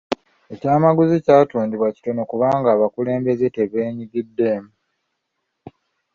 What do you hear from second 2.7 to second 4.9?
abakulembeze tebeenyigiddemu.